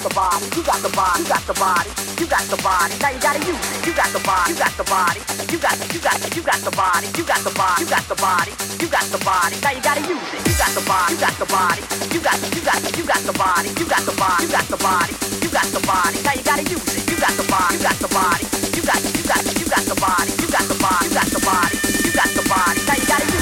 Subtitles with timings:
[0.00, 2.94] got the body, you got the body, you got the body, you got the body.
[3.04, 3.84] Now you gotta use it.
[3.84, 5.20] You got the body, you got the body,
[5.52, 7.88] you got the, you got the, you got the body, you got the body, you
[7.92, 9.60] got the body, you got the body.
[9.60, 10.40] Now you gotta use it.
[10.48, 11.82] You got the body, you got the body,
[12.16, 14.80] you got, you got, you got the body, you got the body, you got the
[14.80, 15.12] body,
[15.44, 16.16] you got the body.
[16.24, 17.04] Now you gotta use it.
[17.04, 19.96] You got the body, you got the body, you got, you got, you got the
[20.00, 21.76] body, you got the body, you got the body,
[22.08, 22.78] you got the body.
[22.88, 23.39] Now you gotta use it.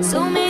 [0.00, 0.47] Find out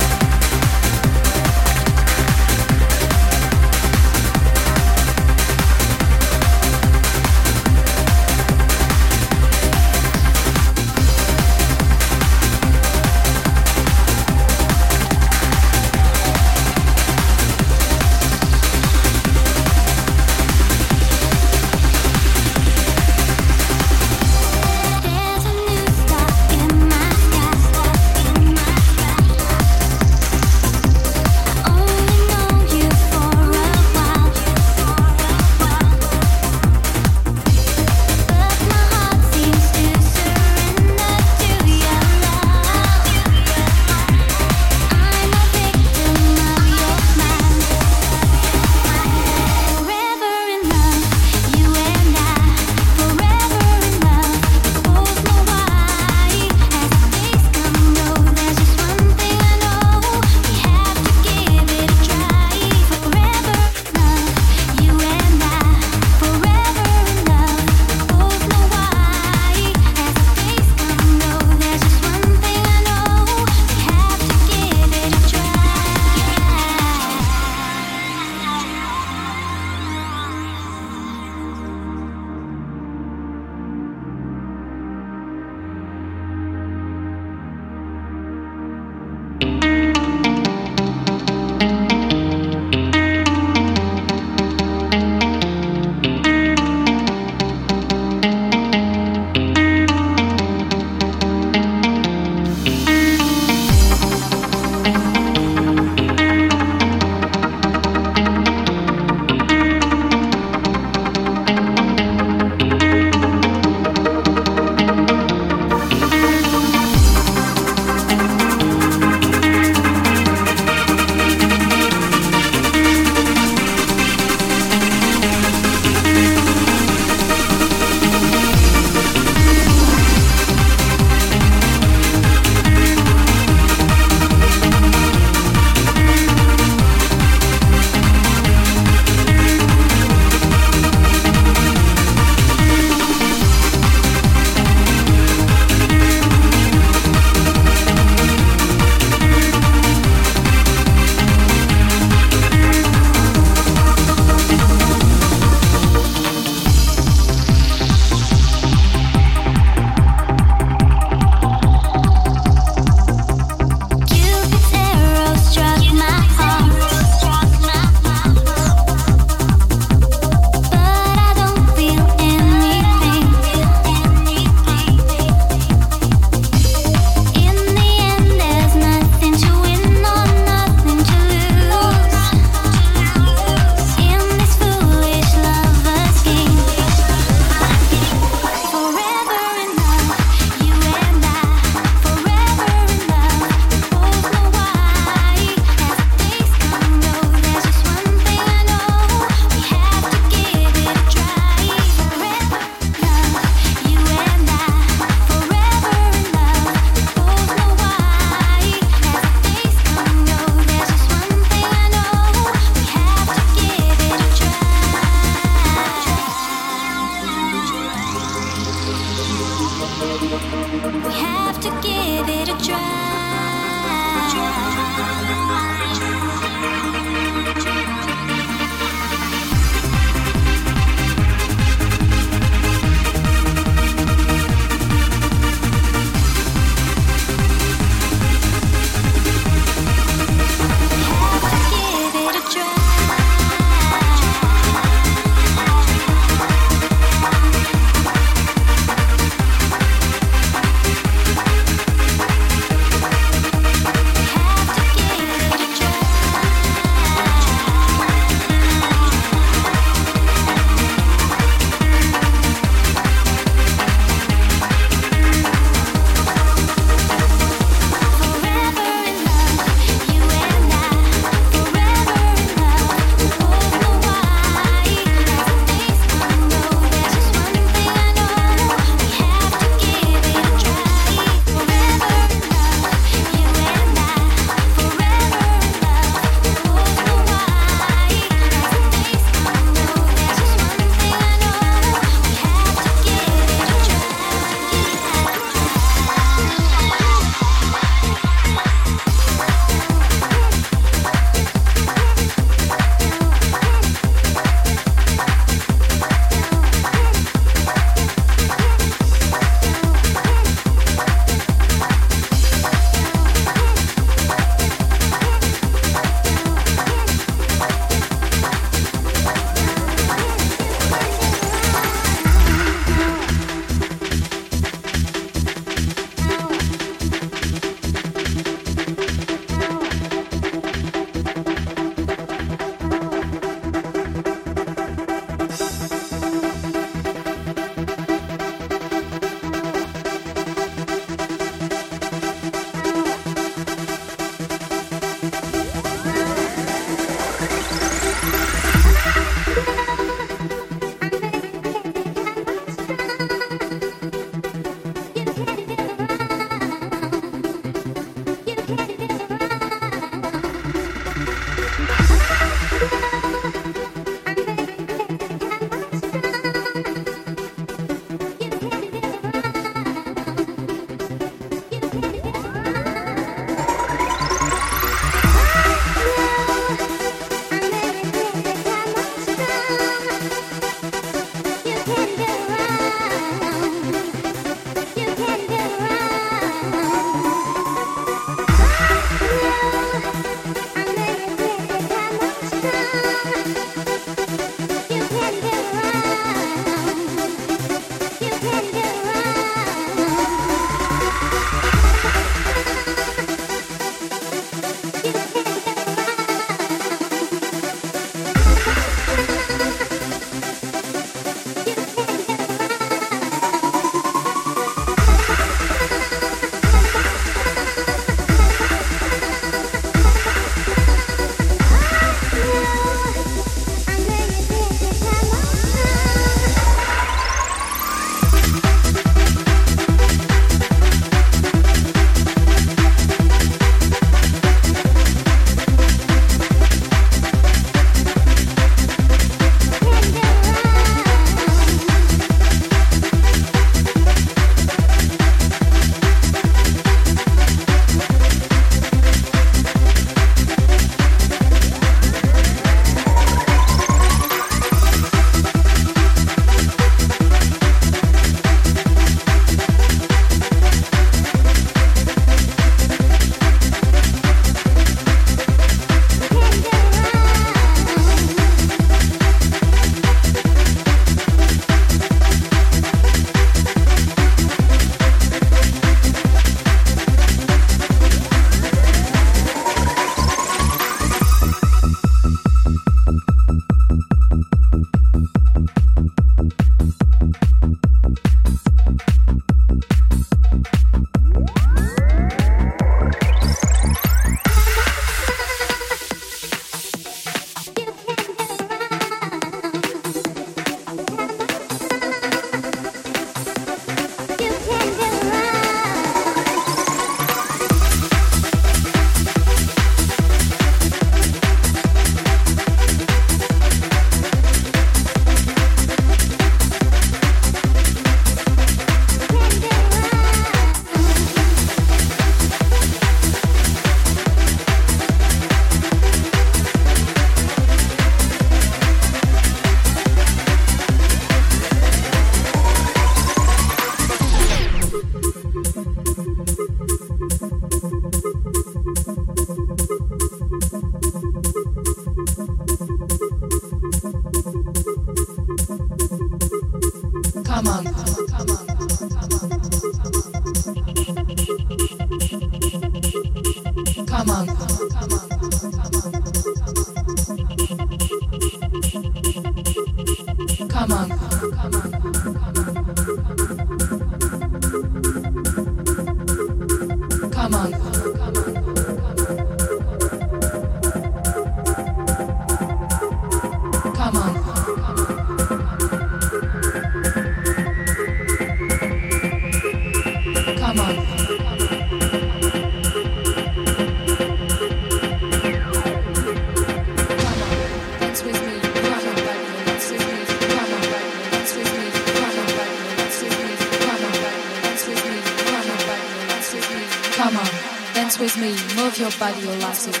[599.19, 600.00] with me,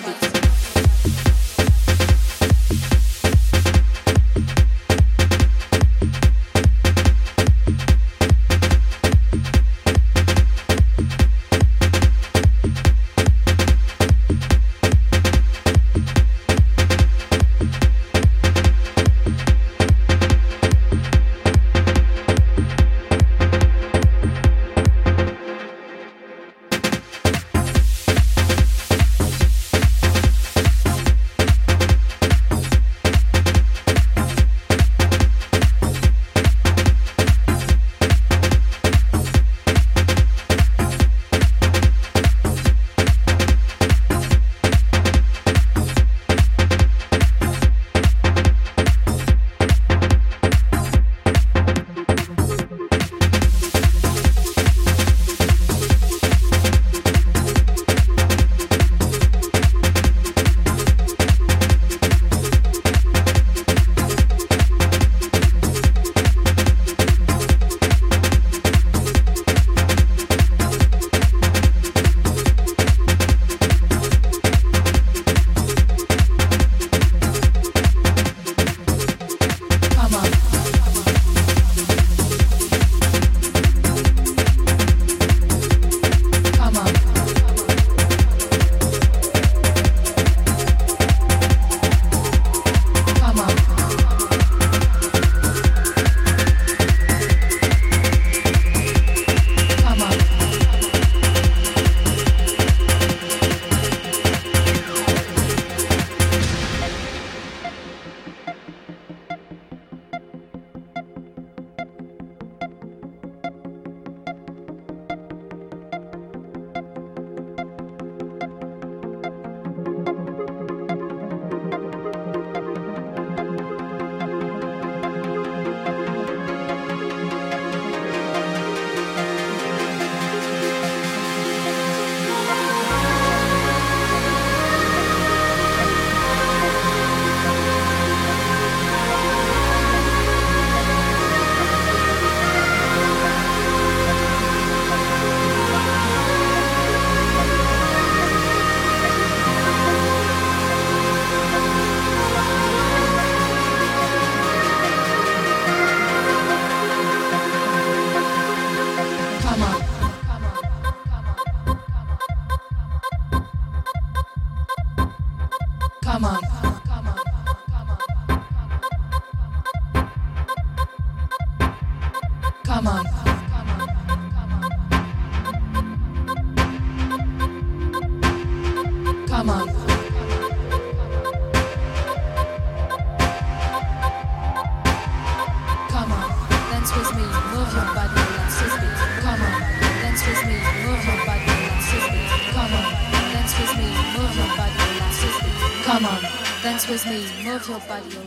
[197.51, 198.20] move your body,